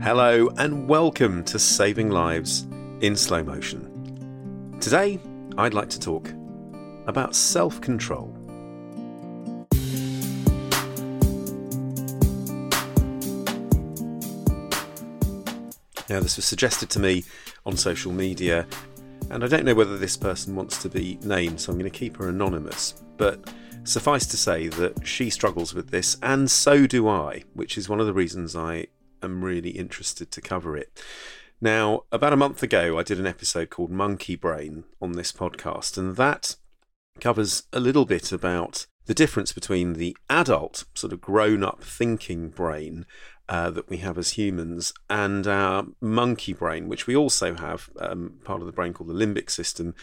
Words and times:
Hello 0.00 0.48
and 0.58 0.88
welcome 0.88 1.42
to 1.42 1.58
Saving 1.58 2.08
Lives 2.08 2.68
in 3.00 3.16
Slow 3.16 3.42
Motion. 3.42 4.78
Today, 4.80 5.18
I'd 5.58 5.74
like 5.74 5.90
to 5.90 5.98
talk 5.98 6.32
about 7.08 7.34
self 7.34 7.80
control. 7.80 8.32
Now, 16.08 16.20
this 16.20 16.36
was 16.36 16.44
suggested 16.44 16.90
to 16.90 17.00
me 17.00 17.24
on 17.66 17.76
social 17.76 18.12
media, 18.12 18.68
and 19.30 19.42
I 19.42 19.48
don't 19.48 19.64
know 19.64 19.74
whether 19.74 19.98
this 19.98 20.16
person 20.16 20.54
wants 20.54 20.80
to 20.82 20.88
be 20.88 21.18
named, 21.22 21.60
so 21.60 21.72
I'm 21.72 21.78
going 21.78 21.90
to 21.90 21.98
keep 21.98 22.16
her 22.18 22.28
anonymous. 22.28 23.02
But 23.16 23.52
suffice 23.82 24.26
to 24.26 24.36
say 24.36 24.68
that 24.68 25.04
she 25.04 25.28
struggles 25.28 25.74
with 25.74 25.90
this, 25.90 26.16
and 26.22 26.48
so 26.48 26.86
do 26.86 27.08
I, 27.08 27.42
which 27.54 27.76
is 27.76 27.88
one 27.88 27.98
of 27.98 28.06
the 28.06 28.14
reasons 28.14 28.54
I 28.54 28.86
am 29.22 29.44
really 29.44 29.70
interested 29.70 30.30
to 30.32 30.40
cover 30.40 30.76
it. 30.76 31.02
Now, 31.60 32.04
about 32.12 32.32
a 32.32 32.36
month 32.36 32.62
ago, 32.62 32.98
I 32.98 33.02
did 33.02 33.18
an 33.18 33.26
episode 33.26 33.70
called 33.70 33.90
Monkey 33.90 34.36
Brain 34.36 34.84
on 35.02 35.12
this 35.12 35.32
podcast, 35.32 35.98
and 35.98 36.16
that 36.16 36.56
covers 37.20 37.64
a 37.72 37.80
little 37.80 38.04
bit 38.04 38.30
about 38.30 38.86
the 39.06 39.14
difference 39.14 39.52
between 39.52 39.94
the 39.94 40.16
adult, 40.28 40.84
sort 40.94 41.12
of 41.12 41.20
grown 41.20 41.64
up 41.64 41.82
thinking 41.82 42.50
brain 42.50 43.06
uh, 43.48 43.70
that 43.70 43.88
we 43.88 43.96
have 43.96 44.18
as 44.18 44.32
humans 44.32 44.92
and 45.08 45.46
our 45.46 45.86
monkey 46.00 46.52
brain, 46.52 46.88
which 46.88 47.06
we 47.06 47.16
also 47.16 47.54
have 47.54 47.88
um, 47.98 48.38
part 48.44 48.60
of 48.60 48.66
the 48.66 48.72
brain 48.72 48.92
called 48.92 49.08
the 49.08 49.14
limbic 49.14 49.50
system. 49.50 49.94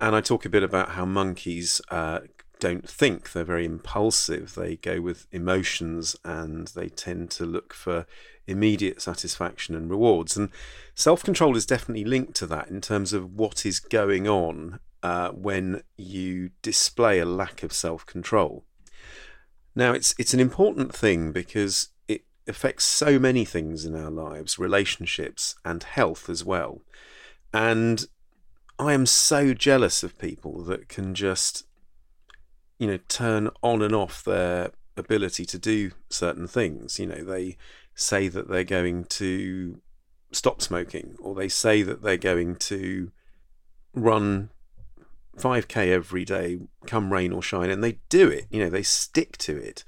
And 0.00 0.16
I 0.16 0.20
talk 0.20 0.44
a 0.44 0.50
bit 0.50 0.62
about 0.62 0.90
how 0.90 1.04
monkeys 1.04 1.80
uh, 1.90 2.20
don't 2.58 2.88
think, 2.88 3.32
they're 3.32 3.44
very 3.44 3.66
impulsive. 3.66 4.54
They 4.54 4.76
go 4.76 5.00
with 5.00 5.26
emotions 5.30 6.16
and 6.24 6.68
they 6.68 6.88
tend 6.88 7.30
to 7.32 7.44
look 7.44 7.74
for 7.74 8.06
immediate 8.48 9.00
satisfaction 9.02 9.74
and 9.74 9.90
rewards. 9.90 10.36
And 10.36 10.50
self 10.94 11.22
control 11.22 11.56
is 11.56 11.66
definitely 11.66 12.04
linked 12.04 12.34
to 12.36 12.46
that 12.46 12.68
in 12.68 12.80
terms 12.80 13.12
of 13.12 13.34
what 13.34 13.64
is 13.64 13.78
going 13.78 14.26
on 14.26 14.80
uh, 15.02 15.30
when 15.30 15.82
you 15.96 16.50
display 16.62 17.18
a 17.18 17.24
lack 17.24 17.62
of 17.62 17.72
self 17.72 18.04
control. 18.06 18.64
Now, 19.74 19.92
it's, 19.92 20.14
it's 20.18 20.34
an 20.34 20.40
important 20.40 20.94
thing 20.94 21.30
because 21.30 21.90
it 22.08 22.22
affects 22.48 22.84
so 22.84 23.18
many 23.18 23.44
things 23.44 23.84
in 23.84 23.94
our 23.94 24.10
lives, 24.10 24.58
relationships 24.58 25.54
and 25.64 25.82
health 25.82 26.28
as 26.28 26.44
well. 26.44 26.80
And 27.52 28.04
I 28.78 28.92
am 28.92 29.06
so 29.06 29.54
jealous 29.54 30.02
of 30.02 30.18
people 30.18 30.62
that 30.64 30.88
can 30.88 31.14
just, 31.14 31.64
you 32.78 32.86
know, 32.86 32.98
turn 33.08 33.50
on 33.62 33.82
and 33.82 33.94
off 33.94 34.24
their 34.24 34.72
ability 34.96 35.44
to 35.46 35.58
do 35.58 35.92
certain 36.10 36.46
things. 36.46 36.98
You 36.98 37.06
know, 37.06 37.22
they 37.24 37.56
say 37.98 38.28
that 38.28 38.48
they're 38.48 38.62
going 38.62 39.04
to 39.04 39.80
stop 40.30 40.62
smoking 40.62 41.16
or 41.20 41.34
they 41.34 41.48
say 41.48 41.82
that 41.82 42.00
they're 42.00 42.16
going 42.16 42.54
to 42.54 43.10
run 43.92 44.50
5k 45.36 45.88
every 45.88 46.24
day 46.24 46.58
come 46.86 47.12
rain 47.12 47.32
or 47.32 47.42
shine 47.42 47.70
and 47.70 47.82
they 47.82 47.98
do 48.08 48.28
it 48.28 48.46
you 48.50 48.60
know 48.60 48.70
they 48.70 48.82
stick 48.82 49.36
to 49.38 49.56
it. 49.56 49.84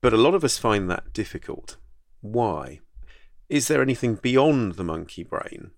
But 0.00 0.12
a 0.12 0.16
lot 0.16 0.34
of 0.34 0.44
us 0.44 0.58
find 0.58 0.88
that 0.88 1.12
difficult. 1.12 1.76
Why? 2.20 2.80
Is 3.48 3.66
there 3.66 3.82
anything 3.82 4.14
beyond 4.14 4.74
the 4.74 4.84
monkey 4.84 5.24
brain? 5.24 5.72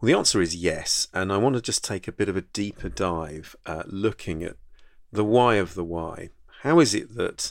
Well 0.00 0.06
the 0.06 0.18
answer 0.18 0.40
is 0.40 0.54
yes 0.54 1.08
and 1.12 1.32
i 1.32 1.36
want 1.36 1.56
to 1.56 1.62
just 1.62 1.82
take 1.82 2.06
a 2.06 2.12
bit 2.12 2.28
of 2.28 2.36
a 2.36 2.42
deeper 2.42 2.88
dive 2.88 3.56
uh, 3.66 3.82
looking 3.86 4.44
at 4.44 4.56
the 5.10 5.24
why 5.24 5.56
of 5.56 5.74
the 5.74 5.84
why. 5.84 6.30
How 6.62 6.78
is 6.78 6.94
it 6.94 7.16
that 7.16 7.50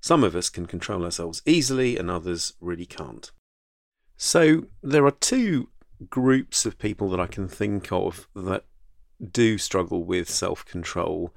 some 0.00 0.24
of 0.24 0.36
us 0.36 0.48
can 0.48 0.66
control 0.66 1.04
ourselves 1.04 1.42
easily, 1.46 1.96
and 1.96 2.10
others 2.10 2.54
really 2.60 2.86
can't. 2.86 3.30
So, 4.16 4.66
there 4.82 5.04
are 5.04 5.10
two 5.10 5.68
groups 6.08 6.66
of 6.66 6.78
people 6.78 7.08
that 7.10 7.20
I 7.20 7.26
can 7.26 7.48
think 7.48 7.90
of 7.90 8.28
that 8.34 8.64
do 9.32 9.58
struggle 9.58 10.04
with 10.04 10.28
self 10.28 10.64
control 10.64 11.34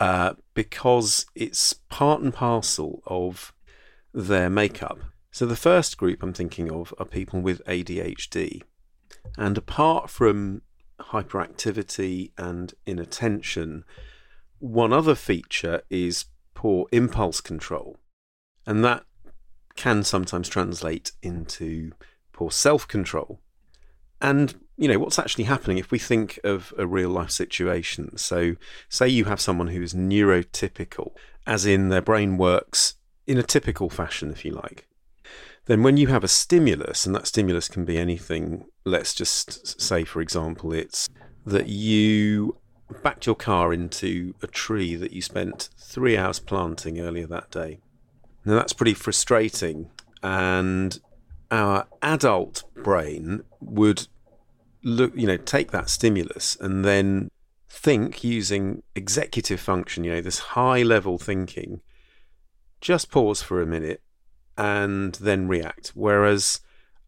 uh, 0.00 0.34
because 0.54 1.26
it's 1.34 1.72
part 1.72 2.20
and 2.20 2.34
parcel 2.34 3.02
of 3.06 3.52
their 4.12 4.50
makeup. 4.50 5.00
So, 5.30 5.46
the 5.46 5.56
first 5.56 5.96
group 5.96 6.22
I'm 6.22 6.32
thinking 6.32 6.70
of 6.70 6.94
are 6.98 7.06
people 7.06 7.40
with 7.40 7.64
ADHD. 7.66 8.62
And 9.36 9.56
apart 9.56 10.10
from 10.10 10.62
hyperactivity 11.00 12.32
and 12.38 12.74
inattention, 12.86 13.84
one 14.58 14.92
other 14.92 15.14
feature 15.14 15.82
is 15.90 16.26
poor 16.64 16.86
impulse 16.92 17.42
control. 17.42 17.98
And 18.66 18.82
that 18.86 19.04
can 19.76 20.02
sometimes 20.02 20.48
translate 20.48 21.12
into 21.22 21.92
poor 22.32 22.50
self 22.50 22.88
control. 22.88 23.38
And, 24.22 24.54
you 24.78 24.88
know, 24.88 24.98
what's 24.98 25.18
actually 25.18 25.44
happening 25.44 25.76
if 25.76 25.90
we 25.90 25.98
think 25.98 26.40
of 26.42 26.72
a 26.78 26.86
real 26.86 27.10
life 27.10 27.32
situation? 27.32 28.16
So, 28.16 28.56
say 28.88 29.06
you 29.08 29.26
have 29.26 29.42
someone 29.42 29.68
who 29.68 29.82
is 29.82 29.92
neurotypical, 29.92 31.10
as 31.46 31.66
in 31.66 31.90
their 31.90 32.00
brain 32.00 32.38
works 32.38 32.94
in 33.26 33.36
a 33.36 33.42
typical 33.42 33.90
fashion, 33.90 34.30
if 34.30 34.42
you 34.42 34.52
like. 34.52 34.88
Then, 35.66 35.82
when 35.82 35.98
you 35.98 36.06
have 36.06 36.24
a 36.24 36.28
stimulus, 36.28 37.04
and 37.04 37.14
that 37.14 37.26
stimulus 37.26 37.68
can 37.68 37.84
be 37.84 37.98
anything, 37.98 38.64
let's 38.86 39.12
just 39.12 39.78
say, 39.78 40.02
for 40.02 40.22
example, 40.22 40.72
it's 40.72 41.10
that 41.44 41.66
you 41.66 42.56
backed 43.02 43.26
your 43.26 43.34
car 43.34 43.72
into 43.72 44.34
a 44.42 44.46
tree 44.46 44.94
that 44.96 45.12
you 45.12 45.22
spent 45.22 45.70
three 45.78 46.16
hours 46.16 46.38
planting 46.38 47.00
earlier 47.00 47.26
that 47.26 47.50
day. 47.50 47.80
Now, 48.44 48.54
that's 48.54 48.72
pretty 48.72 48.94
frustrating. 48.94 49.90
And 50.22 50.98
our 51.50 51.86
adult 52.02 52.64
brain 52.82 53.44
would 53.60 54.08
look, 54.82 55.12
you 55.14 55.26
know, 55.26 55.36
take 55.36 55.70
that 55.70 55.88
stimulus 55.88 56.56
and 56.60 56.84
then 56.84 57.30
think 57.68 58.22
using 58.22 58.82
executive 58.94 59.60
function, 59.60 60.04
you 60.04 60.12
know, 60.12 60.20
this 60.20 60.38
high 60.38 60.82
level 60.82 61.18
thinking, 61.18 61.80
just 62.80 63.10
pause 63.10 63.42
for 63.42 63.60
a 63.60 63.66
minute 63.66 64.02
and 64.56 65.14
then 65.16 65.48
react. 65.48 65.88
Whereas 65.94 66.60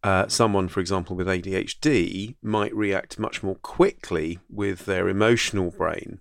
uh, 0.03 0.27
someone, 0.27 0.67
for 0.67 0.79
example, 0.79 1.15
with 1.15 1.27
ADHD 1.27 2.35
might 2.41 2.75
react 2.75 3.19
much 3.19 3.43
more 3.43 3.55
quickly 3.55 4.39
with 4.49 4.85
their 4.85 5.09
emotional 5.09 5.71
brain. 5.71 6.19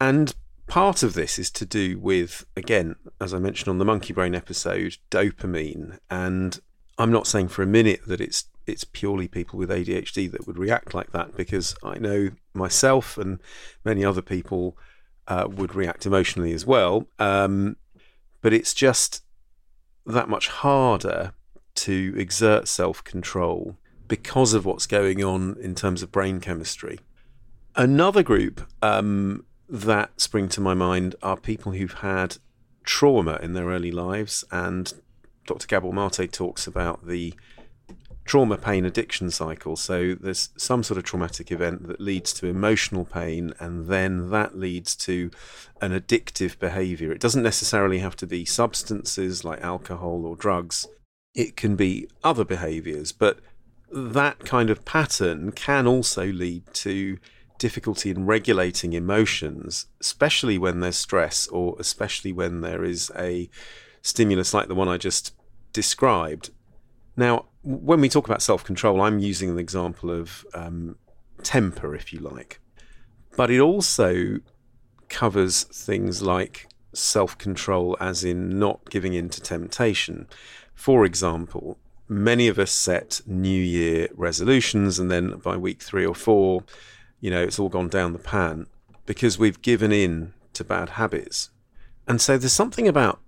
And 0.00 0.34
part 0.66 1.02
of 1.02 1.14
this 1.14 1.38
is 1.38 1.50
to 1.52 1.66
do 1.66 1.98
with, 1.98 2.46
again, 2.56 2.96
as 3.20 3.32
I 3.32 3.38
mentioned 3.38 3.68
on 3.68 3.78
the 3.78 3.84
monkey 3.84 4.12
brain 4.12 4.34
episode, 4.34 4.98
dopamine. 5.10 5.98
And 6.10 6.60
I'm 6.98 7.12
not 7.12 7.26
saying 7.26 7.48
for 7.48 7.62
a 7.62 7.66
minute 7.66 8.00
that 8.06 8.20
it's 8.20 8.44
it's 8.66 8.82
purely 8.82 9.28
people 9.28 9.60
with 9.60 9.70
ADHD 9.70 10.28
that 10.32 10.46
would 10.48 10.58
react 10.58 10.92
like 10.92 11.12
that, 11.12 11.36
because 11.36 11.76
I 11.84 11.98
know 11.98 12.30
myself 12.52 13.16
and 13.16 13.40
many 13.84 14.04
other 14.04 14.22
people 14.22 14.76
uh, 15.28 15.46
would 15.48 15.76
react 15.76 16.04
emotionally 16.04 16.52
as 16.52 16.66
well. 16.66 17.06
Um, 17.20 17.76
but 18.40 18.52
it's 18.52 18.74
just 18.74 19.22
that 20.04 20.28
much 20.28 20.48
harder 20.48 21.32
to 21.76 22.14
exert 22.16 22.68
self 22.68 23.02
control 23.04 23.76
because 24.08 24.54
of 24.54 24.64
what's 24.64 24.86
going 24.86 25.22
on 25.22 25.56
in 25.60 25.74
terms 25.74 26.02
of 26.02 26.12
brain 26.12 26.40
chemistry. 26.40 27.00
Another 27.74 28.22
group 28.22 28.66
um, 28.82 29.44
that 29.68 30.20
spring 30.20 30.48
to 30.50 30.60
my 30.60 30.74
mind 30.74 31.14
are 31.22 31.36
people 31.36 31.72
who've 31.72 31.92
had 31.92 32.38
trauma 32.84 33.38
in 33.42 33.52
their 33.52 33.66
early 33.66 33.90
lives, 33.90 34.44
and 34.50 34.92
Dr. 35.46 35.66
Gabor 35.66 35.92
Mate 35.92 36.32
talks 36.32 36.66
about 36.66 37.06
the 37.06 37.34
trauma 38.26 38.58
pain 38.58 38.84
addiction 38.84 39.30
cycle. 39.30 39.76
So 39.76 40.14
there's 40.14 40.50
some 40.56 40.82
sort 40.82 40.98
of 40.98 41.04
traumatic 41.04 41.50
event 41.52 41.86
that 41.86 42.00
leads 42.00 42.32
to 42.34 42.46
emotional 42.46 43.04
pain, 43.04 43.54
and 43.58 43.86
then 43.86 44.30
that 44.30 44.58
leads 44.58 44.94
to 44.96 45.30
an 45.80 45.92
addictive 45.92 46.58
behavior. 46.58 47.12
It 47.12 47.20
doesn't 47.20 47.42
necessarily 47.42 48.00
have 48.00 48.16
to 48.16 48.26
be 48.26 48.44
substances 48.44 49.44
like 49.44 49.60
alcohol 49.62 50.26
or 50.26 50.36
drugs, 50.36 50.86
it 51.36 51.54
can 51.54 51.76
be 51.76 52.08
other 52.24 52.44
behaviors, 52.44 53.12
but 53.12 53.38
that 53.92 54.40
kind 54.40 54.70
of 54.70 54.84
pattern 54.84 55.52
can 55.52 55.86
also 55.86 56.26
lead 56.26 56.64
to 56.72 57.18
difficulty 57.58 58.10
in 58.10 58.26
regulating 58.26 58.94
emotions, 58.94 59.86
especially 60.00 60.58
when 60.58 60.80
there's 60.80 60.96
stress 60.96 61.46
or 61.48 61.76
especially 61.78 62.32
when 62.32 62.62
there 62.62 62.82
is 62.82 63.12
a 63.16 63.48
stimulus 64.02 64.54
like 64.54 64.68
the 64.68 64.74
one 64.74 64.88
I 64.88 64.96
just 64.96 65.34
described. 65.72 66.50
Now, 67.16 67.46
when 67.62 68.00
we 68.00 68.08
talk 68.08 68.26
about 68.26 68.42
self 68.42 68.64
control, 68.64 69.00
I'm 69.02 69.18
using 69.18 69.50
an 69.50 69.58
example 69.58 70.10
of 70.10 70.46
um, 70.54 70.96
temper, 71.42 71.94
if 71.94 72.12
you 72.12 72.20
like, 72.20 72.60
but 73.36 73.50
it 73.50 73.60
also 73.60 74.38
covers 75.08 75.64
things 75.64 76.22
like 76.22 76.66
self 76.94 77.36
control, 77.36 77.96
as 78.00 78.24
in 78.24 78.58
not 78.58 78.88
giving 78.90 79.12
in 79.12 79.28
to 79.30 79.40
temptation. 79.40 80.28
For 80.76 81.04
example, 81.04 81.78
many 82.08 82.46
of 82.46 82.60
us 82.60 82.70
set 82.70 83.20
New 83.26 83.60
Year 83.60 84.08
resolutions, 84.14 85.00
and 85.00 85.10
then 85.10 85.38
by 85.38 85.56
week 85.56 85.82
three 85.82 86.06
or 86.06 86.14
four, 86.14 86.62
you 87.20 87.30
know, 87.30 87.42
it's 87.42 87.58
all 87.58 87.68
gone 87.68 87.88
down 87.88 88.12
the 88.12 88.20
pan 88.20 88.68
because 89.04 89.38
we've 89.38 89.60
given 89.62 89.90
in 89.90 90.32
to 90.52 90.62
bad 90.62 90.90
habits. 90.90 91.50
And 92.06 92.20
so 92.20 92.38
there's 92.38 92.52
something 92.52 92.86
about 92.86 93.20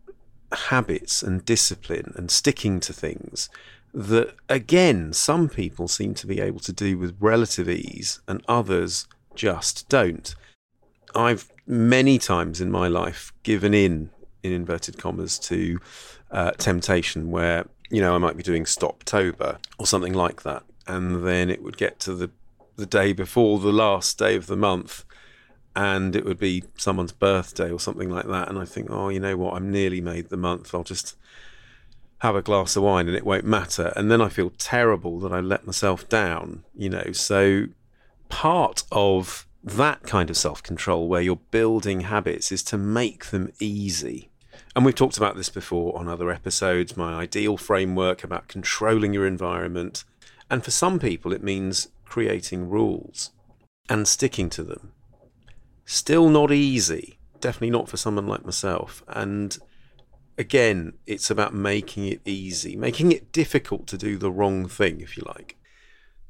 habits 0.52 1.22
and 1.22 1.44
discipline 1.44 2.12
and 2.14 2.30
sticking 2.30 2.78
to 2.80 2.92
things 2.92 3.48
that, 3.92 4.34
again, 4.48 5.12
some 5.12 5.48
people 5.48 5.88
seem 5.88 6.14
to 6.14 6.26
be 6.26 6.40
able 6.40 6.60
to 6.60 6.72
do 6.72 6.98
with 6.98 7.16
relative 7.18 7.68
ease 7.68 8.20
and 8.28 8.44
others 8.46 9.08
just 9.34 9.88
don't. 9.88 10.34
I've 11.14 11.50
many 11.66 12.18
times 12.18 12.60
in 12.60 12.70
my 12.70 12.88
life 12.88 13.32
given 13.42 13.74
in, 13.74 14.10
in 14.42 14.52
inverted 14.52 14.98
commas, 14.98 15.38
to 15.40 15.80
uh, 16.30 16.52
temptation 16.52 17.30
where, 17.30 17.66
you 17.90 18.00
know, 18.00 18.14
I 18.14 18.18
might 18.18 18.36
be 18.36 18.42
doing 18.42 18.64
Stoptober 18.64 19.58
or 19.78 19.86
something 19.86 20.12
like 20.12 20.42
that. 20.42 20.64
And 20.86 21.26
then 21.26 21.50
it 21.50 21.62
would 21.62 21.76
get 21.76 22.00
to 22.00 22.14
the, 22.14 22.30
the 22.76 22.86
day 22.86 23.12
before 23.12 23.58
the 23.58 23.72
last 23.72 24.18
day 24.18 24.36
of 24.36 24.46
the 24.46 24.56
month 24.56 25.04
and 25.76 26.16
it 26.16 26.24
would 26.24 26.38
be 26.38 26.64
someone's 26.76 27.12
birthday 27.12 27.70
or 27.70 27.78
something 27.78 28.10
like 28.10 28.26
that. 28.26 28.48
And 28.48 28.58
I 28.58 28.64
think, 28.64 28.88
oh, 28.90 29.10
you 29.10 29.20
know 29.20 29.36
what? 29.36 29.54
I'm 29.54 29.70
nearly 29.70 30.00
made 30.00 30.28
the 30.28 30.36
month. 30.36 30.74
I'll 30.74 30.82
just 30.82 31.16
have 32.18 32.34
a 32.34 32.42
glass 32.42 32.74
of 32.74 32.82
wine 32.82 33.06
and 33.06 33.16
it 33.16 33.24
won't 33.24 33.44
matter. 33.44 33.92
And 33.94 34.10
then 34.10 34.20
I 34.20 34.28
feel 34.28 34.50
terrible 34.58 35.20
that 35.20 35.32
I 35.32 35.40
let 35.40 35.66
myself 35.66 36.08
down, 36.08 36.64
you 36.74 36.90
know. 36.90 37.12
So 37.12 37.66
part 38.28 38.82
of 38.90 39.46
that 39.62 40.02
kind 40.02 40.30
of 40.30 40.36
self 40.36 40.62
control 40.62 41.08
where 41.08 41.20
you're 41.20 41.36
building 41.36 42.00
habits 42.00 42.50
is 42.50 42.62
to 42.64 42.78
make 42.78 43.26
them 43.26 43.52
easy. 43.60 44.27
And 44.78 44.84
we've 44.84 44.94
talked 44.94 45.16
about 45.16 45.34
this 45.34 45.48
before 45.48 45.98
on 45.98 46.06
other 46.06 46.30
episodes 46.30 46.96
my 46.96 47.14
ideal 47.14 47.56
framework 47.56 48.22
about 48.22 48.46
controlling 48.46 49.12
your 49.12 49.26
environment. 49.26 50.04
And 50.48 50.62
for 50.62 50.70
some 50.70 51.00
people, 51.00 51.32
it 51.32 51.42
means 51.42 51.88
creating 52.04 52.70
rules 52.70 53.32
and 53.88 54.06
sticking 54.06 54.48
to 54.50 54.62
them. 54.62 54.92
Still 55.84 56.28
not 56.28 56.52
easy, 56.52 57.18
definitely 57.40 57.70
not 57.70 57.88
for 57.88 57.96
someone 57.96 58.28
like 58.28 58.44
myself. 58.44 59.02
And 59.08 59.58
again, 60.38 60.92
it's 61.08 61.28
about 61.28 61.52
making 61.52 62.06
it 62.06 62.20
easy, 62.24 62.76
making 62.76 63.10
it 63.10 63.32
difficult 63.32 63.88
to 63.88 63.98
do 63.98 64.16
the 64.16 64.30
wrong 64.30 64.68
thing, 64.68 65.00
if 65.00 65.16
you 65.16 65.24
like. 65.26 65.56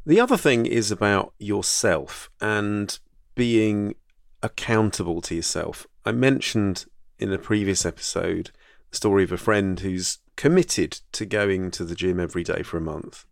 The 0.06 0.20
other 0.20 0.38
thing 0.38 0.64
is 0.64 0.90
about 0.90 1.34
yourself 1.38 2.30
and 2.40 2.98
being 3.34 3.94
accountable 4.42 5.20
to 5.20 5.34
yourself. 5.34 5.86
I 6.06 6.12
mentioned 6.12 6.86
in 7.18 7.32
a 7.32 7.38
previous 7.38 7.84
episode 7.84 8.50
the 8.90 8.96
story 8.96 9.24
of 9.24 9.32
a 9.32 9.36
friend 9.36 9.80
who's 9.80 10.18
committed 10.36 11.00
to 11.12 11.26
going 11.26 11.70
to 11.72 11.84
the 11.84 11.94
gym 11.94 12.20
every 12.20 12.42
day 12.42 12.62
for 12.62 12.76
a 12.78 12.82
month. 12.82 13.26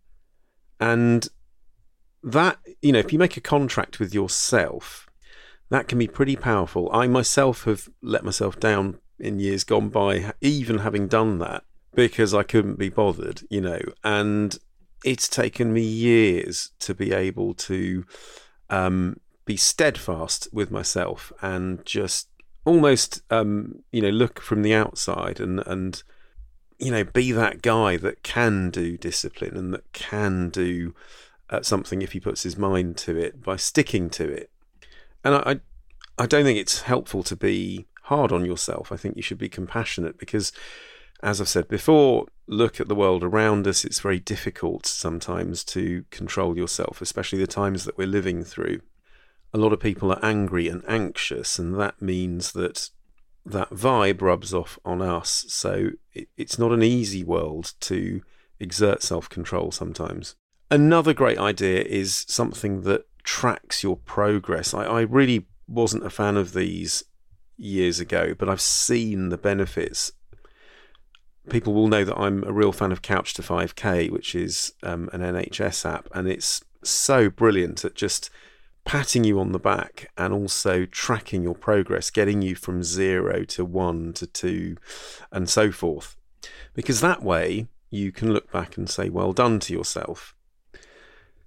And 0.79 1.27
that, 2.23 2.59
you 2.81 2.91
know, 2.91 2.99
if 2.99 3.11
you 3.11 3.19
make 3.19 3.37
a 3.37 3.41
contract 3.41 3.99
with 3.99 4.13
yourself, 4.13 5.07
that 5.69 5.87
can 5.87 5.97
be 5.97 6.07
pretty 6.07 6.35
powerful. 6.35 6.89
I 6.91 7.07
myself 7.07 7.63
have 7.63 7.89
let 8.01 8.23
myself 8.23 8.59
down 8.59 8.99
in 9.19 9.39
years 9.39 9.63
gone 9.63 9.89
by, 9.89 10.33
even 10.41 10.79
having 10.79 11.07
done 11.07 11.39
that, 11.39 11.63
because 11.95 12.33
I 12.33 12.43
couldn't 12.43 12.77
be 12.77 12.89
bothered, 12.89 13.41
you 13.49 13.61
know, 13.61 13.81
and 14.03 14.57
it's 15.03 15.27
taken 15.27 15.73
me 15.73 15.81
years 15.81 16.71
to 16.79 16.93
be 16.93 17.11
able 17.11 17.53
to 17.53 18.05
um, 18.69 19.19
be 19.45 19.57
steadfast 19.57 20.47
with 20.51 20.71
myself 20.71 21.31
and 21.41 21.85
just 21.85 22.27
almost, 22.67 23.21
um, 23.31 23.83
you 23.91 24.01
know, 24.01 24.09
look 24.09 24.41
from 24.41 24.61
the 24.61 24.73
outside 24.73 25.39
and, 25.39 25.65
and, 25.65 26.03
you 26.77 26.91
know, 26.91 27.05
be 27.05 27.31
that 27.31 27.61
guy 27.61 27.95
that 27.95 28.23
can 28.23 28.69
do 28.69 28.97
discipline 28.97 29.55
and 29.55 29.73
that 29.73 29.91
can 29.93 30.49
do 30.49 30.93
uh, 31.49 31.61
something 31.61 32.01
if 32.01 32.11
he 32.11 32.19
puts 32.19 32.43
his 32.43 32.57
mind 32.57 32.97
to 32.97 33.17
it 33.17 33.41
by 33.41 33.55
sticking 33.55 34.09
to 34.09 34.27
it. 34.27 34.51
And 35.23 35.35
I, 35.35 35.39
I, 35.51 35.59
I 36.23 36.25
don't 36.25 36.43
think 36.43 36.59
it's 36.59 36.81
helpful 36.81 37.23
to 37.23 37.37
be 37.37 37.87
hard 38.03 38.33
on 38.33 38.43
yourself. 38.43 38.91
I 38.91 38.97
think 38.97 39.15
you 39.15 39.23
should 39.23 39.37
be 39.37 39.49
compassionate 39.49 40.17
because, 40.17 40.51
as 41.23 41.39
I've 41.39 41.47
said 41.47 41.69
before, 41.69 42.25
look 42.47 42.81
at 42.81 42.89
the 42.89 42.95
world 42.95 43.23
around 43.23 43.65
us. 43.65 43.85
It's 43.85 44.01
very 44.01 44.19
difficult 44.19 44.85
sometimes 44.85 45.63
to 45.65 46.03
control 46.11 46.57
yourself, 46.57 47.01
especially 47.01 47.39
the 47.39 47.47
times 47.47 47.85
that 47.85 47.97
we're 47.97 48.07
living 48.07 48.43
through. 48.43 48.81
A 49.53 49.57
lot 49.57 49.73
of 49.73 49.79
people 49.79 50.11
are 50.11 50.23
angry 50.23 50.67
and 50.67 50.83
anxious, 50.87 51.57
and 51.57 51.79
that 51.79 52.01
means 52.01 52.51
that 52.51 52.89
that 53.45 53.69
vibe 53.69 54.21
rubs 54.21 54.53
off 54.53 54.77
on 54.83 55.01
us. 55.01 55.45
So 55.47 55.91
it, 56.13 56.27
it's 56.37 56.59
not 56.59 56.71
an 56.71 56.83
easy 56.83 57.23
world 57.23 57.73
to 57.81 58.21
exert 58.59 59.01
self 59.01 59.29
control 59.29 59.71
sometimes. 59.71 60.35
Another 60.69 61.13
great 61.13 61.37
idea 61.37 61.81
is 61.83 62.25
something 62.27 62.81
that 62.81 63.05
tracks 63.23 63.83
your 63.83 63.97
progress. 63.97 64.73
I, 64.73 64.83
I 64.83 65.01
really 65.01 65.47
wasn't 65.67 66.05
a 66.05 66.09
fan 66.09 66.37
of 66.37 66.53
these 66.53 67.03
years 67.57 67.99
ago, 67.99 68.33
but 68.37 68.49
I've 68.49 68.61
seen 68.61 69.29
the 69.29 69.37
benefits. 69.37 70.11
People 71.49 71.73
will 71.73 71.87
know 71.87 72.03
that 72.03 72.17
I'm 72.17 72.43
a 72.43 72.51
real 72.51 72.73
fan 72.73 72.91
of 72.91 73.01
Couch 73.01 73.33
to 73.35 73.41
5K, 73.41 74.11
which 74.11 74.35
is 74.35 74.73
um, 74.83 75.09
an 75.13 75.21
NHS 75.21 75.89
app, 75.89 76.09
and 76.13 76.27
it's 76.27 76.63
so 76.83 77.29
brilliant 77.29 77.85
at 77.85 77.95
just 77.95 78.29
patting 78.87 79.25
you 79.25 79.37
on 79.37 79.51
the 79.51 79.59
back 79.59 80.09
and 80.17 80.33
also 80.33 80.85
tracking 80.85 81.43
your 81.43 81.53
progress, 81.53 82.09
getting 82.09 82.41
you 82.41 82.55
from 82.55 82.81
zero 82.81 83.43
to 83.43 83.65
one 83.65 84.13
to 84.13 84.25
two, 84.25 84.77
and 85.29 85.49
so 85.49 85.73
forth. 85.73 86.15
Because 86.73 87.01
that 87.01 87.21
way 87.21 87.67
you 87.89 88.13
can 88.13 88.31
look 88.31 88.49
back 88.49 88.77
and 88.77 88.89
say, 88.89 89.09
well 89.09 89.33
done 89.33 89.59
to 89.59 89.73
yourself. 89.73 90.33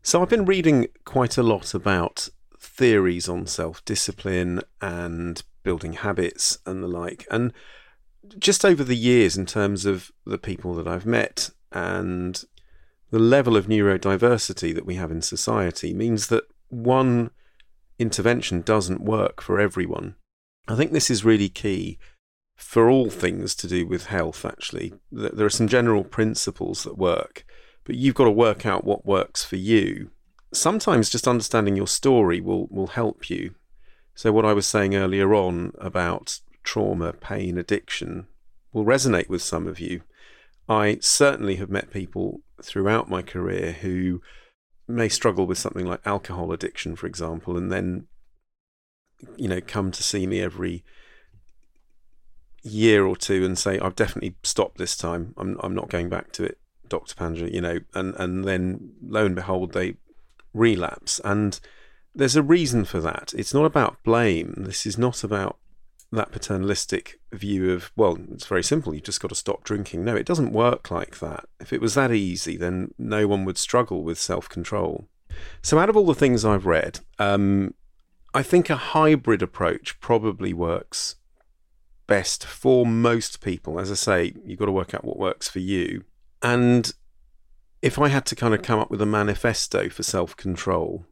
So 0.03 0.21
I've 0.21 0.29
been 0.29 0.45
reading 0.45 0.89
quite 1.07 1.39
a 1.39 1.43
lot 1.43 1.73
about 1.73 2.29
theories 2.59 3.27
on 3.27 3.47
self 3.47 3.83
discipline 3.87 4.61
and 4.83 5.43
building 5.63 5.95
habits 5.95 6.59
and 6.67 6.83
the 6.83 6.89
like. 6.89 7.27
And 7.31 7.55
just 8.39 8.67
over 8.67 8.85
the 8.85 8.97
years, 8.97 9.39
in 9.39 9.47
terms 9.47 9.87
of 9.87 10.13
the 10.27 10.39
people 10.39 10.75
that 10.75 10.87
I've 10.87 11.07
met 11.07 11.51
and 11.73 12.45
the 13.11 13.19
level 13.19 13.57
of 13.57 13.67
neurodiversity 13.67 14.75
that 14.75 14.85
we 14.85 14.97
have 14.97 15.11
in 15.11 15.23
society, 15.23 15.95
means 15.95 16.27
that 16.27 16.45
one 16.71 17.31
intervention 17.99 18.63
doesn't 18.63 19.03
work 19.03 19.43
for 19.43 19.61
everyone. 19.61 20.17
I 20.69 20.77
think 20.77 20.93
this 20.93 21.11
is 21.11 21.25
really 21.25 21.49
key 21.49 21.99
for 22.57 22.89
all 22.89 23.11
things 23.11 23.55
to 23.57 23.67
do 23.67 23.87
with 23.87 24.07
health, 24.07 24.45
actually. 24.45 24.95
There 25.11 25.47
are 25.47 25.51
some 25.51 25.69
general 25.69 26.05
principles 26.05 26.85
that 26.85 26.99
work, 26.99 27.45
but 27.85 27.97
you've 27.97 28.15
got 28.15 28.25
to 28.25 28.31
work 28.31 28.67
out 28.67 28.85
what 28.85 29.07
works 29.07 29.45
for 29.45 29.57
you. 29.57 30.11
Sometimes 30.53 31.11
just 31.11 31.29
understanding 31.29 31.77
your 31.77 31.87
story 31.87 32.41
will, 32.41 32.67
will 32.71 32.89
help 32.89 33.31
you 33.31 33.55
so, 34.21 34.33
what 34.33 34.45
I 34.45 34.53
was 34.53 34.67
saying 34.67 34.95
earlier 34.95 35.35
on 35.35 35.73
about 35.79 36.41
trauma, 36.63 37.15
pain, 37.15 37.57
addiction 37.57 38.27
will 38.71 38.85
resonate 38.85 39.31
with 39.31 39.41
some 39.41 39.67
of 39.67 39.81
you. 39.81 40.03
I 40.69 40.99
certainly 41.01 41.57
have 41.57 41.71
met 41.71 41.91
people 41.91 42.43
throughout 42.63 43.09
my 43.09 43.23
career 43.23 43.73
who 43.73 44.21
may 44.95 45.09
struggle 45.09 45.47
with 45.47 45.59
something 45.59 45.87
like 45.87 46.01
alcohol 46.07 46.53
addiction, 46.53 46.97
for 46.97 47.07
example, 47.07 47.57
and 47.57 47.71
then, 47.71 48.07
you 49.37 49.49
know, 49.49 49.61
come 49.61 49.91
to 49.91 50.03
see 50.03 50.27
me 50.27 50.41
every 50.41 50.85
year 52.63 53.07
or 53.07 53.17
two 53.17 53.45
and 53.45 53.59
say, 53.59 53.79
I've 53.79 53.97
definitely 53.97 54.37
stopped 54.43 54.79
this 54.79 54.97
time. 54.97 55.35
I'm, 55.37 55.59
I'm 55.61 55.75
not 55.75 55.89
going 55.89 56.09
back 56.09 56.33
to 56.33 56.45
it, 56.45 56.59
Dr. 56.89 57.15
Panja, 57.15 57.53
you 57.53 57.61
know, 57.61 57.81
and, 57.95 58.15
and 58.17 58.45
then 58.45 58.93
lo 59.03 59.27
and 59.27 59.35
behold, 59.35 59.73
they 59.73 59.95
relapse. 60.53 61.21
And 61.25 61.59
there's 62.15 62.37
a 62.37 62.43
reason 62.43 62.85
for 62.85 63.01
that. 63.01 63.33
It's 63.37 63.55
not 63.55 63.65
about 63.65 64.03
blame. 64.03 64.55
This 64.59 64.87
is 64.87 64.99
not 64.99 65.25
about 65.25 65.57
that 66.13 66.33
paternalistic 66.33 67.21
view 67.33 67.73
of, 67.73 67.93
well, 67.97 68.19
it's 68.33 68.47
very 68.47 68.65
simple, 68.65 68.93
you've 68.93 69.05
just 69.05 69.21
got 69.21 69.29
to 69.29 69.35
stop 69.35 69.63
drinking. 69.63 70.05
No, 70.05 70.17
it 70.17 70.27
doesn't 70.27 70.53
work 70.53 70.91
like 70.91 71.21
that. 71.21 71.45
If 71.61 71.73
it 71.73 71.81
was 71.81 71.95
that 71.95 72.13
easy, 72.13 72.57
then 72.57 72.95
no 72.99 73.27
one 73.29 73.45
would 73.45 73.59
struggle 73.59 74.03
with 74.03 74.19
self 74.19 74.49
control. 74.49 75.09
So, 75.63 75.79
out 75.79 75.89
of 75.89 75.97
all 75.97 76.07
the 76.07 76.15
things 76.15 76.45
I've 76.45 76.67
read, 76.67 77.01
um, 77.19 77.75
I 78.35 78.43
think 78.43 78.71
a 78.71 78.77
hybrid 78.77 79.43
approach 79.43 80.01
probably 80.01 80.53
works 80.53 81.17
best 82.07 82.45
for 82.45 82.85
most 82.85 83.41
people. 83.41 83.79
As 83.79 83.91
I 83.91 83.95
say, 83.95 84.35
you've 84.45 84.59
got 84.59 84.67
to 84.67 84.73
work 84.73 84.95
out 84.95 85.05
what 85.05 85.19
works 85.19 85.49
for 85.49 85.61
you. 85.61 86.05
And 86.43 86.93
if 87.83 87.99
I 87.99 88.09
had 88.09 88.27
to 88.27 88.37
kind 88.37 88.53
of 88.53 88.63
come 88.63 88.81
up 88.81 88.91
with 88.91 89.01
a 89.01 89.07
manifesto 89.07 89.89
for 89.89 90.03
self 90.03 90.37
control, 90.37 91.07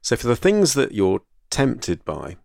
so 0.00 0.16
for 0.16 0.26
the 0.26 0.36
things 0.36 0.74
that 0.74 0.92
you're 0.92 1.22
tempted 1.50 2.04
by, 2.04 2.36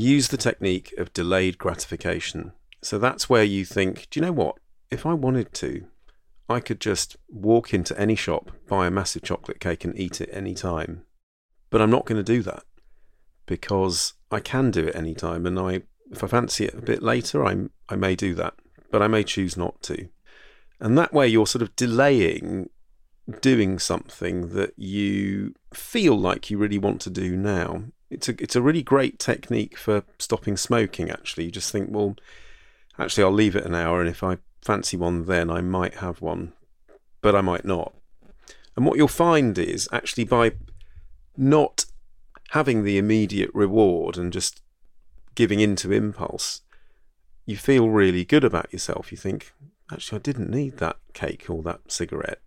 use 0.00 0.28
the 0.28 0.36
technique 0.36 0.94
of 0.98 1.12
delayed 1.12 1.58
gratification. 1.58 2.52
So 2.82 2.98
that's 2.98 3.28
where 3.28 3.44
you 3.44 3.64
think, 3.64 4.08
do 4.10 4.18
you 4.18 4.26
know 4.26 4.32
what? 4.32 4.56
If 4.90 5.06
I 5.06 5.12
wanted 5.12 5.52
to, 5.54 5.86
I 6.48 6.60
could 6.60 6.80
just 6.80 7.16
walk 7.28 7.72
into 7.72 7.98
any 7.98 8.16
shop, 8.16 8.50
buy 8.68 8.86
a 8.86 8.90
massive 8.90 9.22
chocolate 9.22 9.60
cake, 9.60 9.84
and 9.84 9.98
eat 9.98 10.20
it 10.20 10.30
any 10.32 10.54
time. 10.54 11.02
But 11.70 11.80
I'm 11.80 11.90
not 11.90 12.06
going 12.06 12.22
to 12.22 12.32
do 12.32 12.42
that 12.42 12.64
because 13.46 14.14
I 14.30 14.40
can 14.40 14.70
do 14.70 14.86
it 14.88 14.96
any 14.96 15.14
time, 15.14 15.46
and 15.46 15.58
I, 15.58 15.82
if 16.10 16.24
I 16.24 16.26
fancy 16.26 16.64
it 16.64 16.74
a 16.74 16.82
bit 16.82 17.02
later, 17.02 17.44
I 17.44 17.56
I 17.88 17.96
may 17.96 18.16
do 18.16 18.34
that, 18.34 18.54
but 18.90 19.02
I 19.02 19.06
may 19.06 19.22
choose 19.22 19.56
not 19.56 19.80
to. 19.82 20.08
And 20.80 20.96
that 20.98 21.12
way, 21.12 21.28
you're 21.28 21.46
sort 21.46 21.62
of 21.62 21.76
delaying 21.76 22.70
doing 23.40 23.78
something 23.78 24.54
that 24.54 24.72
you 24.76 25.54
feel 25.72 26.18
like 26.18 26.50
you 26.50 26.58
really 26.58 26.78
want 26.78 27.00
to 27.02 27.10
do 27.10 27.36
now 27.36 27.84
it's 28.10 28.28
a 28.28 28.42
it's 28.42 28.56
a 28.56 28.62
really 28.62 28.82
great 28.82 29.18
technique 29.18 29.78
for 29.78 30.02
stopping 30.18 30.56
smoking. 30.56 31.10
Actually, 31.10 31.44
you 31.44 31.50
just 31.50 31.70
think, 31.70 31.88
well, 31.90 32.16
actually, 32.98 33.24
I'll 33.24 33.32
leave 33.32 33.56
it 33.56 33.64
an 33.64 33.74
hour, 33.74 34.00
and 34.00 34.08
if 34.08 34.22
I 34.22 34.38
fancy 34.62 34.96
one, 34.96 35.26
then 35.26 35.50
I 35.50 35.60
might 35.60 35.94
have 35.94 36.20
one, 36.20 36.52
but 37.22 37.34
I 37.34 37.40
might 37.40 37.64
not. 37.64 37.94
And 38.76 38.84
what 38.84 38.96
you'll 38.96 39.08
find 39.08 39.56
is 39.58 39.88
actually 39.92 40.24
by 40.24 40.52
not 41.36 41.86
having 42.50 42.82
the 42.84 42.98
immediate 42.98 43.50
reward 43.54 44.18
and 44.18 44.32
just 44.32 44.60
giving 45.34 45.60
into 45.60 45.92
impulse, 45.92 46.62
you 47.46 47.56
feel 47.56 47.88
really 47.88 48.24
good 48.24 48.44
about 48.44 48.72
yourself. 48.72 49.10
You 49.12 49.18
think, 49.18 49.52
actually, 49.90 50.18
I 50.18 50.22
didn't 50.22 50.50
need 50.50 50.78
that 50.78 50.96
cake 51.14 51.48
or 51.48 51.62
that 51.62 51.80
cigarette. 51.90 52.40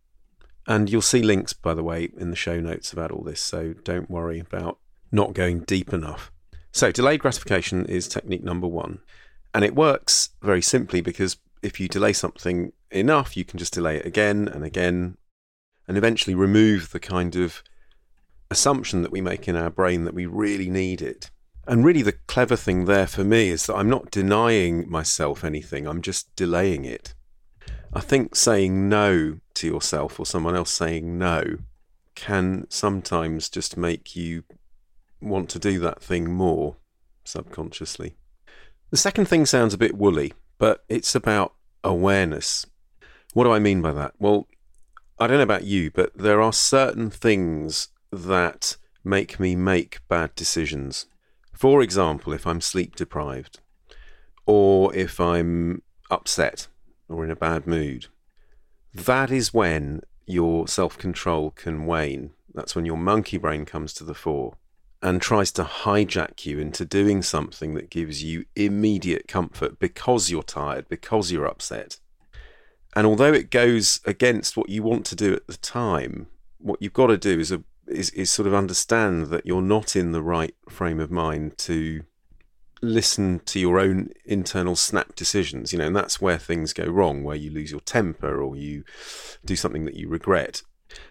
And 0.68 0.90
you'll 0.90 1.02
see 1.02 1.22
links, 1.22 1.54
by 1.54 1.74
the 1.74 1.84
way, 1.84 2.10
in 2.18 2.30
the 2.30 2.38
show 2.38 2.60
notes 2.60 2.94
about 2.94 3.12
all 3.12 3.24
this, 3.24 3.42
so 3.42 3.74
don't 3.84 4.10
worry 4.10 4.40
about 4.40 4.78
not 5.14 5.34
going 5.34 5.62
deep 5.62 5.94
enough. 5.94 6.32
So, 6.72 6.92
delayed 6.92 7.22
gratification 7.22 7.86
is 7.86 8.08
technique 8.08 8.44
number 8.44 8.68
one. 8.68 9.00
And 9.54 9.64
it 9.64 9.76
works 9.76 10.32
very 10.42 10.62
simply 10.62 11.02
because 11.02 11.38
if 11.62 11.80
you 11.80 11.88
delay 11.88 12.14
something 12.14 12.74
enough, 12.92 13.38
you 13.38 13.46
can 13.46 13.60
just 13.60 13.74
delay 13.74 13.98
it 13.98 14.06
again 14.06 14.48
and 14.48 14.64
again 14.64 15.18
and 15.88 15.98
eventually 15.98 16.34
remove 16.34 16.92
the 16.92 17.00
kind 17.00 17.36
of 17.36 17.64
assumption 18.50 19.02
that 19.04 19.12
we 19.12 19.22
make 19.22 19.48
in 19.48 19.56
our 19.56 19.70
brain 19.70 20.06
that 20.06 20.14
we 20.14 20.26
really 20.26 20.70
need 20.70 21.02
it. 21.02 21.30
And 21.68 21.86
really, 21.86 22.02
the 22.02 22.18
clever 22.28 22.56
thing 22.56 22.86
there 22.86 23.08
for 23.08 23.24
me 23.24 23.50
is 23.50 23.68
that 23.68 23.76
I'm 23.76 23.90
not 23.90 24.12
denying 24.12 24.90
myself 24.90 25.44
anything, 25.44 25.88
I'm 25.88 26.02
just 26.02 26.36
delaying 26.36 26.84
it. 26.84 27.14
I 27.94 28.02
think 28.02 28.36
saying 28.36 28.90
no 28.90 29.38
to 29.54 29.68
yourself 29.68 30.20
or 30.20 30.26
someone 30.26 30.56
else 30.56 30.72
saying 30.72 31.18
no 31.18 31.58
can 32.16 32.66
sometimes 32.70 33.50
just 33.50 33.78
make 33.78 34.16
you 34.16 34.44
want 35.26 35.50
to 35.52 35.60
do 35.60 35.80
that 35.80 36.02
thing 36.02 36.32
more 36.32 36.78
subconsciously. 37.24 38.16
The 38.92 38.98
second 38.98 39.28
thing 39.28 39.46
sounds 39.46 39.74
a 39.74 39.78
bit 39.78 39.98
woolly, 39.98 40.34
but 40.58 40.84
it's 40.88 41.16
about 41.16 41.54
awareness. 41.84 42.66
What 43.34 43.46
do 43.46 43.52
I 43.52 43.60
mean 43.60 43.82
by 43.82 43.92
that? 43.94 44.14
Well, 44.20 44.48
I 45.20 45.28
don't 45.28 45.38
know 45.38 45.44
about 45.44 45.64
you, 45.64 45.90
but 45.92 46.16
there 46.16 46.42
are 46.42 46.54
certain 46.54 47.10
things 47.10 47.90
that 48.12 48.78
make 49.04 49.40
me 49.40 49.56
make 49.56 50.08
bad 50.08 50.36
decisions. 50.36 51.08
For 51.54 51.82
example, 51.82 52.34
if 52.34 52.46
I'm 52.46 52.62
sleep 52.62 52.96
deprived, 52.96 53.60
or 54.46 54.94
if 54.94 55.20
I'm 55.20 55.82
upset 56.12 56.68
or 57.10 57.24
in 57.24 57.32
a 57.32 57.36
bad 57.36 57.66
mood, 57.66 58.08
that 58.94 59.32
is 59.32 59.54
when 59.54 60.02
your 60.26 60.68
self 60.68 60.98
control 60.98 61.52
can 61.52 61.86
wane. 61.86 62.32
That's 62.54 62.76
when 62.76 62.86
your 62.86 62.98
monkey 62.98 63.38
brain 63.38 63.66
comes 63.66 63.94
to 63.94 64.04
the 64.04 64.14
fore 64.14 64.58
and 65.04 65.22
tries 65.22 65.52
to 65.52 65.64
hijack 65.66 66.46
you 66.46 66.58
into 66.60 66.86
doing 66.86 67.22
something 67.22 67.74
that 67.74 67.90
gives 67.90 68.24
you 68.24 68.46
immediate 68.56 69.28
comfort 69.28 69.78
because 69.78 70.32
you're 70.32 70.42
tired, 70.42 70.88
because 70.88 71.30
you're 71.30 71.46
upset. 71.46 71.98
And 72.96 73.06
although 73.06 73.34
it 73.34 73.52
goes 73.52 74.00
against 74.06 74.56
what 74.56 74.70
you 74.70 74.82
want 74.82 75.06
to 75.08 75.16
do 75.16 75.34
at 75.34 75.46
the 75.46 75.58
time, 75.58 76.28
what 76.58 76.82
you've 76.82 76.94
got 76.94 77.08
to 77.08 77.18
do 77.18 77.38
is, 77.38 77.52
a, 77.52 77.62
is, 77.86 78.12
is 78.12 78.32
sort 78.32 78.48
of 78.48 78.54
understand 78.54 79.28
that 79.28 79.46
you're 79.46 79.62
not 79.62 79.98
in 79.98 80.14
the 80.14 80.22
right 80.22 80.56
frame 80.70 81.02
of 81.02 81.12
mind 81.12 81.58
to 81.58 82.04
listen 82.82 83.42
to 83.46 83.60
your 83.60 83.80
own 83.80 84.10
internal 84.24 84.76
snap 84.76 85.16
decisions, 85.16 85.74
you 85.74 85.80
know, 85.80 85.88
and 85.88 85.96
that's 85.96 86.22
where 86.22 86.38
things 86.38 86.72
go 86.72 86.86
wrong, 86.86 87.24
where 87.24 87.36
you 87.36 87.52
lose 87.52 87.72
your 87.72 87.82
temper 87.82 88.42
or 88.42 88.56
you 88.56 88.86
do 89.44 89.58
something 89.58 89.84
that 89.84 89.96
you 89.96 90.08
regret. 90.08 90.62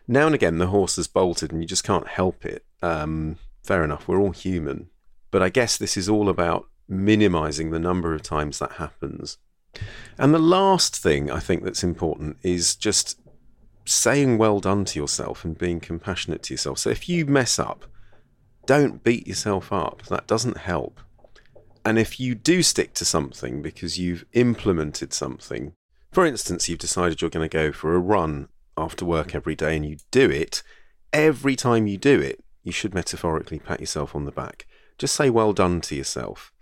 Now 0.09 0.25
and 0.25 0.35
again, 0.35 0.57
the 0.57 0.69
horse 0.69 0.97
has 0.97 1.09
bolted 1.09 1.53
and 1.53 1.61
you 1.61 1.69
just 1.69 1.85
can't 1.85 2.09
help 2.09 2.47
it. 2.47 2.65
Um, 2.81 3.37
fair 3.63 3.85
enough, 3.85 4.09
we're 4.09 4.21
all 4.21 4.33
human. 4.33 4.89
But 5.31 5.43
I 5.43 5.49
guess 5.49 5.77
this 5.77 5.97
is 5.97 6.09
all 6.09 6.29
about 6.29 6.69
minimizing 6.89 7.71
the 7.71 7.79
number 7.79 8.15
of 8.15 8.23
times 8.23 8.59
that 8.59 8.73
happens. 8.73 9.39
And 10.19 10.35
the 10.35 10.39
last 10.39 10.97
thing 10.97 11.31
I 11.31 11.41
think 11.41 11.65
that's 11.65 11.83
important 11.83 12.37
is 12.43 12.77
just 12.77 13.19
saying 13.85 14.39
well 14.39 14.61
done 14.61 14.85
to 14.85 14.99
yourself 14.99 15.45
and 15.45 15.57
being 15.57 15.81
compassionate 15.81 16.43
to 16.45 16.55
yourself. 16.55 16.79
So 16.79 16.91
if 16.91 17.09
you 17.09 17.27
mess 17.27 17.59
up, 17.59 17.87
don't 18.67 19.03
beat 19.03 19.27
yourself 19.27 19.73
up. 19.73 20.03
That 20.07 20.27
doesn't 20.27 20.59
help. 20.59 21.01
And 21.85 21.99
if 21.99 22.21
you 22.21 22.35
do 22.35 22.63
stick 22.63 22.95
to 22.95 23.05
something 23.05 23.61
because 23.61 23.99
you've 23.99 24.25
implemented 24.35 25.13
something, 25.13 25.73
for 26.13 26.25
instance, 26.25 26.69
you've 26.69 26.79
decided 26.79 27.21
you're 27.21 27.31
going 27.31 27.49
to 27.49 27.53
go 27.53 27.73
for 27.73 27.95
a 27.95 27.99
run 27.99 28.49
after 28.77 29.05
work 29.05 29.35
every 29.35 29.57
day 29.57 29.77
and 29.77 29.85
you 29.85 29.97
do 30.11 30.31
it, 30.31 30.63
every 31.13 31.57
time 31.57 31.87
you 31.87 31.97
do 31.97 32.21
it, 32.21 32.43
you 32.63 32.73
should 32.73 32.95
metaphorically 32.95 33.59
pat 33.59 33.81
yourself 33.81 34.15
on 34.15 34.25
the 34.25 34.33
back. 34.33 34.67
Just 34.99 35.15
say 35.15 35.31
well 35.31 35.53
done 35.53 35.81
to 35.83 35.95
yourself. 35.95 36.53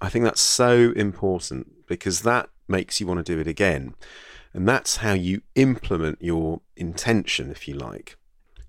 I 0.00 0.08
think 0.08 0.24
that's 0.24 0.40
so 0.40 0.92
important 0.94 1.86
because 1.86 2.22
that 2.22 2.50
makes 2.68 3.00
you 3.00 3.06
want 3.06 3.24
to 3.24 3.34
do 3.34 3.40
it 3.40 3.46
again. 3.46 3.94
And 4.52 4.68
that's 4.68 4.96
how 4.96 5.12
you 5.12 5.42
implement 5.54 6.18
your 6.20 6.60
intention, 6.76 7.50
if 7.50 7.68
you 7.68 7.74
like. 7.74 8.16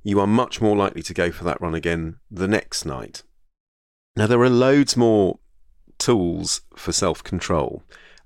You 0.03 0.19
are 0.19 0.27
much 0.27 0.61
more 0.61 0.75
likely 0.75 1.01
to 1.03 1.13
go 1.13 1.31
for 1.31 1.43
that 1.45 1.61
run 1.61 1.75
again 1.75 2.17
the 2.29 2.47
next 2.47 2.85
night. 2.85 3.23
Now, 4.15 4.27
there 4.27 4.41
are 4.41 4.49
loads 4.49 4.95
more 4.95 5.39
tools 5.97 6.61
for 6.75 6.91
self 6.91 7.23
control. 7.23 7.83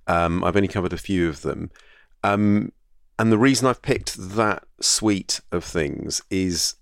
Um, 0.07 0.43
I've 0.43 0.55
only 0.55 0.67
covered 0.67 0.93
a 0.93 0.97
few 0.97 1.29
of 1.29 1.41
them. 1.41 1.71
Um, 2.23 2.71
and 3.17 3.31
the 3.31 3.37
reason 3.37 3.67
I've 3.67 3.81
picked 3.81 4.15
that 4.17 4.63
suite 4.79 5.41
of 5.51 5.63
things 5.63 6.21
is 6.29 6.75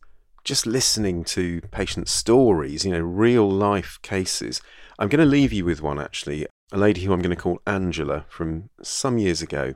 just 0.44 0.66
listening 0.66 1.24
to 1.26 1.62
patient 1.72 2.08
stories, 2.08 2.86
you 2.86 2.92
know, 2.92 3.00
real 3.00 3.50
life 3.50 4.00
cases. 4.02 4.62
I'm 4.98 5.10
going 5.10 5.24
to 5.24 5.30
leave 5.30 5.54
you 5.54 5.66
with 5.66 5.82
one 5.82 6.00
actually, 6.00 6.46
a 6.72 6.78
lady 6.78 7.02
who 7.02 7.14
I'm 7.14 7.22
going 7.22 7.36
to 7.36 7.42
call 7.42 7.62
Angela 7.66 8.26
from 8.30 8.70
some 8.82 9.18
years 9.18 9.42
ago. 9.42 9.76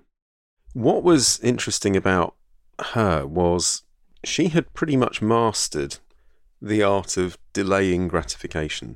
What 0.73 1.03
was 1.03 1.39
interesting 1.41 1.95
about 1.95 2.35
her 2.93 3.25
was 3.25 3.83
she 4.23 4.47
had 4.47 4.73
pretty 4.73 4.97
much 4.97 5.21
mastered 5.21 5.97
the 6.61 6.81
art 6.81 7.17
of 7.17 7.37
delaying 7.51 8.07
gratification 8.07 8.95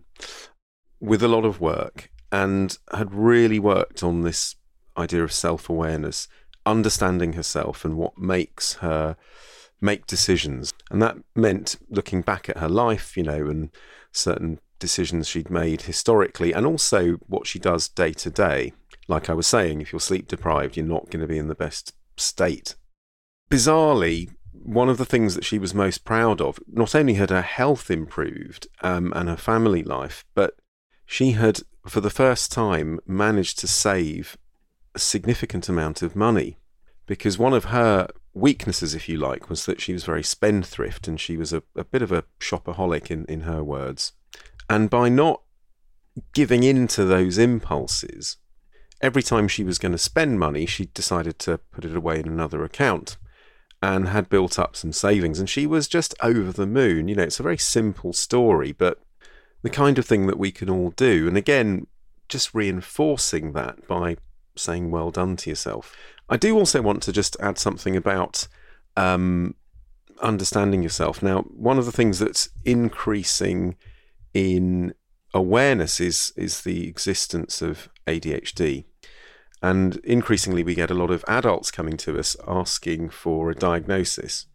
with 0.99 1.21
a 1.21 1.27
lot 1.27 1.45
of 1.45 1.59
work 1.59 2.09
and 2.31 2.77
had 2.93 3.13
really 3.13 3.59
worked 3.59 4.03
on 4.03 4.21
this 4.21 4.55
idea 4.97 5.23
of 5.23 5.31
self 5.31 5.69
awareness, 5.69 6.27
understanding 6.65 7.33
herself 7.33 7.85
and 7.85 7.97
what 7.97 8.17
makes 8.17 8.75
her 8.75 9.15
make 9.81 10.07
decisions. 10.07 10.73
And 10.89 11.01
that 11.01 11.17
meant 11.35 11.77
looking 11.89 12.21
back 12.21 12.49
at 12.49 12.57
her 12.57 12.69
life, 12.69 13.15
you 13.17 13.23
know, 13.23 13.47
and 13.47 13.69
certain 14.11 14.59
decisions 14.79 15.27
she'd 15.27 15.49
made 15.49 15.83
historically, 15.83 16.53
and 16.53 16.65
also 16.65 17.13
what 17.27 17.47
she 17.47 17.59
does 17.59 17.87
day 17.87 18.13
to 18.13 18.29
day. 18.29 18.73
Like 19.07 19.29
I 19.29 19.33
was 19.33 19.47
saying, 19.47 19.81
if 19.81 19.91
you're 19.91 19.99
sleep 19.99 20.27
deprived, 20.27 20.77
you're 20.77 20.85
not 20.85 21.09
going 21.09 21.21
to 21.21 21.27
be 21.27 21.37
in 21.37 21.47
the 21.47 21.55
best 21.55 21.93
state. 22.17 22.75
Bizarrely, 23.49 24.29
one 24.51 24.89
of 24.89 24.97
the 24.97 25.05
things 25.05 25.35
that 25.35 25.45
she 25.45 25.59
was 25.59 25.73
most 25.73 26.03
proud 26.03 26.41
of, 26.41 26.59
not 26.67 26.93
only 26.93 27.13
had 27.13 27.29
her 27.29 27.41
health 27.41 27.89
improved 27.89 28.67
um, 28.81 29.13
and 29.15 29.29
her 29.29 29.37
family 29.37 29.83
life, 29.83 30.25
but 30.35 30.55
she 31.05 31.31
had, 31.31 31.61
for 31.87 32.01
the 32.01 32.09
first 32.09 32.51
time, 32.51 32.99
managed 33.07 33.59
to 33.59 33.67
save 33.67 34.37
a 34.93 34.99
significant 34.99 35.69
amount 35.69 36.01
of 36.01 36.15
money 36.15 36.57
because 37.05 37.37
one 37.37 37.53
of 37.53 37.65
her 37.65 38.07
weaknesses, 38.37 38.93
if 38.93 39.09
you 39.09 39.17
like, 39.17 39.49
was 39.49 39.65
that 39.65 39.81
she 39.81 39.93
was 39.93 40.03
very 40.03 40.23
spendthrift 40.23 41.07
and 41.07 41.19
she 41.19 41.37
was 41.37 41.53
a, 41.53 41.63
a 41.75 41.83
bit 41.83 42.01
of 42.01 42.11
a 42.11 42.23
shopaholic, 42.39 43.11
in, 43.11 43.25
in 43.25 43.41
her 43.41 43.63
words. 43.63 44.13
And 44.69 44.89
by 44.89 45.09
not 45.09 45.41
giving 46.33 46.63
in 46.63 46.87
to 46.89 47.05
those 47.05 47.37
impulses, 47.37 48.37
every 49.01 49.23
time 49.23 49.47
she 49.47 49.63
was 49.63 49.77
going 49.77 49.91
to 49.91 49.97
spend 49.97 50.39
money, 50.39 50.65
she 50.65 50.85
decided 50.85 51.39
to 51.39 51.57
put 51.57 51.85
it 51.85 51.95
away 51.95 52.19
in 52.19 52.27
another 52.27 52.63
account 52.63 53.17
and 53.81 54.09
had 54.09 54.29
built 54.29 54.57
up 54.57 54.75
some 54.75 54.91
savings. 54.91 55.39
And 55.39 55.49
she 55.49 55.67
was 55.67 55.87
just 55.87 56.15
over 56.21 56.51
the 56.51 56.65
moon. 56.65 57.07
You 57.07 57.15
know, 57.15 57.23
it's 57.23 57.39
a 57.39 57.43
very 57.43 57.57
simple 57.57 58.13
story, 58.13 58.71
but 58.71 59.01
the 59.61 59.69
kind 59.69 59.97
of 59.97 60.05
thing 60.05 60.27
that 60.27 60.39
we 60.39 60.51
can 60.51 60.69
all 60.69 60.91
do. 60.91 61.27
And 61.27 61.37
again, 61.37 61.87
just 62.27 62.53
reinforcing 62.53 63.53
that 63.53 63.87
by 63.87 64.17
saying 64.55 64.91
well 64.91 65.11
done 65.11 65.35
to 65.37 65.49
yourself. 65.49 65.95
I 66.29 66.37
do 66.37 66.57
also 66.57 66.81
want 66.81 67.03
to 67.03 67.11
just 67.11 67.37
add 67.39 67.57
something 67.57 67.95
about 67.95 68.47
um, 68.95 69.55
understanding 70.21 70.83
yourself. 70.83 71.21
Now, 71.23 71.41
one 71.43 71.77
of 71.77 71.85
the 71.85 71.91
things 71.91 72.19
that's 72.19 72.49
increasing 72.65 73.75
in 74.33 74.93
awareness 75.33 75.99
is 75.99 76.33
is 76.35 76.61
the 76.61 76.87
existence 76.87 77.61
of 77.61 77.89
ADHD. 78.05 78.85
And 79.61 79.97
increasingly, 79.97 80.63
we 80.63 80.75
get 80.75 80.91
a 80.91 80.95
lot 80.95 81.09
of 81.09 81.25
adults 81.27 81.71
coming 81.71 81.97
to 81.97 82.19
us 82.19 82.35
asking 82.47 83.09
for 83.09 83.49
a 83.49 83.55
diagnosis. 83.55 84.45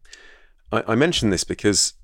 I, 0.70 0.84
I 0.88 0.94
mention 0.94 1.30
this 1.30 1.44
because 1.44 1.94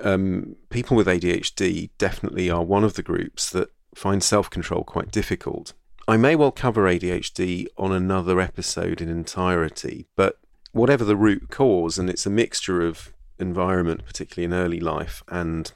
um, 0.00 0.56
people 0.68 0.96
with 0.96 1.06
ADHD 1.06 1.90
definitely 1.96 2.50
are 2.50 2.62
one 2.62 2.84
of 2.84 2.94
the 2.94 3.02
groups 3.02 3.50
that 3.50 3.70
find 3.94 4.22
self 4.22 4.50
control 4.50 4.84
quite 4.84 5.10
difficult. 5.10 5.72
I 6.08 6.16
may 6.16 6.36
well 6.36 6.52
cover 6.52 6.84
ADHD 6.84 7.66
on 7.76 7.90
another 7.90 8.40
episode 8.40 9.00
in 9.00 9.08
entirety, 9.08 10.06
but 10.14 10.38
whatever 10.70 11.04
the 11.04 11.16
root 11.16 11.50
cause, 11.50 11.98
and 11.98 12.08
it's 12.08 12.26
a 12.26 12.30
mixture 12.30 12.80
of 12.80 13.12
environment, 13.40 14.06
particularly 14.06 14.44
in 14.44 14.54
early 14.54 14.78
life, 14.78 15.24
and 15.28 15.72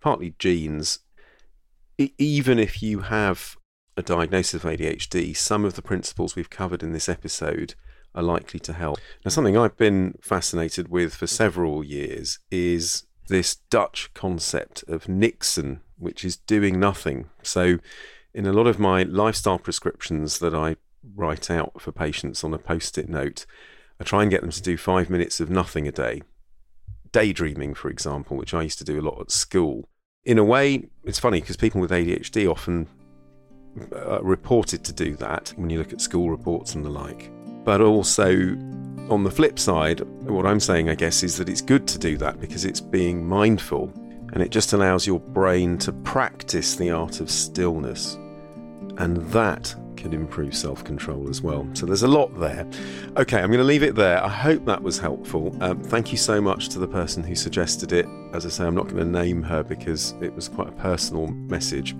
partly 0.00 0.34
genes, 0.38 1.00
even 1.98 2.58
if 2.58 2.82
you 2.82 3.00
have 3.00 3.56
a 3.96 4.02
diagnosis 4.02 4.54
of 4.54 4.62
ADHD, 4.62 5.36
some 5.36 5.66
of 5.66 5.74
the 5.74 5.82
principles 5.82 6.34
we've 6.34 6.48
covered 6.48 6.82
in 6.82 6.92
this 6.92 7.08
episode 7.08 7.74
are 8.14 8.22
likely 8.22 8.60
to 8.60 8.72
help. 8.72 8.98
Now, 9.22 9.28
something 9.28 9.58
I've 9.58 9.76
been 9.76 10.14
fascinated 10.22 10.88
with 10.88 11.14
for 11.14 11.26
several 11.26 11.84
years 11.84 12.38
is 12.50 13.04
this 13.28 13.56
Dutch 13.68 14.14
concept 14.14 14.82
of 14.88 15.04
niksen, 15.04 15.80
which 15.98 16.24
is 16.24 16.36
doing 16.36 16.80
nothing. 16.80 17.28
So, 17.42 17.78
in 18.34 18.46
a 18.46 18.52
lot 18.52 18.66
of 18.66 18.78
my 18.78 19.02
lifestyle 19.02 19.58
prescriptions 19.58 20.38
that 20.38 20.54
I 20.54 20.76
write 21.14 21.50
out 21.50 21.80
for 21.80 21.92
patients 21.92 22.44
on 22.44 22.54
a 22.54 22.58
post 22.58 22.98
it 22.98 23.08
note, 23.08 23.46
I 24.00 24.04
try 24.04 24.22
and 24.22 24.30
get 24.30 24.42
them 24.42 24.50
to 24.50 24.62
do 24.62 24.76
five 24.76 25.10
minutes 25.10 25.40
of 25.40 25.50
nothing 25.50 25.88
a 25.88 25.92
day. 25.92 26.22
Daydreaming, 27.10 27.74
for 27.74 27.88
example, 27.88 28.36
which 28.36 28.54
I 28.54 28.62
used 28.62 28.78
to 28.78 28.84
do 28.84 29.00
a 29.00 29.02
lot 29.02 29.20
at 29.20 29.30
school. 29.30 29.88
In 30.24 30.38
a 30.38 30.44
way, 30.44 30.88
it's 31.04 31.18
funny 31.18 31.40
because 31.40 31.56
people 31.56 31.80
with 31.80 31.90
ADHD 31.90 32.50
often 32.50 32.86
uh, 33.92 34.22
reported 34.22 34.84
to 34.84 34.92
do 34.92 35.16
that 35.16 35.52
when 35.56 35.70
you 35.70 35.78
look 35.78 35.92
at 35.92 36.00
school 36.00 36.30
reports 36.30 36.74
and 36.74 36.84
the 36.84 36.90
like. 36.90 37.30
But 37.64 37.80
also, 37.80 38.30
on 39.10 39.24
the 39.24 39.30
flip 39.30 39.58
side, 39.58 40.00
what 40.00 40.46
I'm 40.46 40.60
saying, 40.60 40.90
I 40.90 40.94
guess, 40.94 41.22
is 41.22 41.36
that 41.38 41.48
it's 41.48 41.62
good 41.62 41.86
to 41.88 41.98
do 41.98 42.16
that 42.18 42.40
because 42.40 42.64
it's 42.64 42.80
being 42.80 43.26
mindful 43.26 43.92
and 44.32 44.42
it 44.42 44.50
just 44.50 44.72
allows 44.72 45.06
your 45.06 45.20
brain 45.20 45.78
to 45.78 45.92
practice 45.92 46.76
the 46.76 46.90
art 46.90 47.20
of 47.20 47.30
stillness. 47.30 48.14
And 48.98 49.18
that 49.32 49.74
can 49.96 50.12
improve 50.12 50.54
self 50.54 50.84
control 50.84 51.28
as 51.28 51.42
well. 51.42 51.68
So 51.74 51.84
there's 51.84 52.02
a 52.02 52.08
lot 52.08 52.38
there. 52.38 52.66
Okay, 53.16 53.38
I'm 53.38 53.48
going 53.48 53.58
to 53.58 53.64
leave 53.64 53.82
it 53.82 53.94
there. 53.94 54.24
I 54.24 54.28
hope 54.28 54.64
that 54.64 54.82
was 54.82 54.98
helpful. 54.98 55.56
Um, 55.60 55.80
thank 55.80 56.12
you 56.12 56.18
so 56.18 56.40
much 56.40 56.68
to 56.70 56.78
the 56.78 56.88
person 56.88 57.22
who 57.22 57.34
suggested 57.34 57.92
it. 57.92 58.06
As 58.32 58.46
I 58.46 58.48
say, 58.48 58.64
I'm 58.64 58.74
not 58.74 58.84
going 58.84 58.98
to 58.98 59.04
name 59.04 59.42
her 59.42 59.62
because 59.62 60.14
it 60.20 60.34
was 60.34 60.48
quite 60.48 60.68
a 60.68 60.72
personal 60.72 61.26
message. 61.26 61.96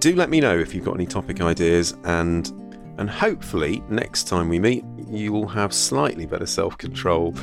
Do 0.00 0.16
let 0.16 0.30
me 0.30 0.40
know 0.40 0.58
if 0.58 0.74
you've 0.74 0.84
got 0.84 0.94
any 0.94 1.06
topic 1.06 1.40
ideas 1.40 1.94
and 2.04 2.50
and 2.98 3.08
hopefully 3.08 3.82
next 3.88 4.24
time 4.24 4.50
we 4.50 4.58
meet 4.58 4.84
you 5.08 5.32
will 5.32 5.48
have 5.48 5.72
slightly 5.72 6.26
better 6.26 6.46
self-control. 6.46 7.34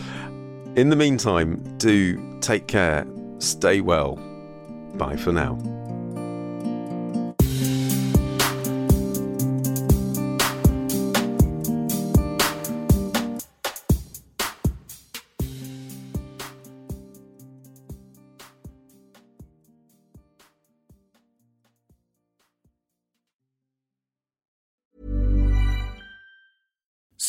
In 0.76 0.90
the 0.90 0.96
meantime, 0.96 1.78
do 1.78 2.40
take 2.42 2.68
care, 2.68 3.06
stay 3.40 3.82
well. 3.82 4.20
Bye 4.97 5.15
for 5.15 5.32
now. 5.32 5.58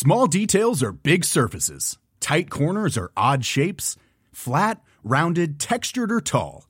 Small 0.02 0.26
details 0.26 0.82
are 0.82 0.92
big 0.92 1.26
surfaces. 1.26 1.98
Tight 2.20 2.48
corners 2.48 2.96
are 2.96 3.12
odd 3.18 3.44
shapes. 3.44 3.96
Flat, 4.32 4.80
rounded, 5.04 5.60
textured, 5.60 6.10
or 6.10 6.22
tall. 6.22 6.69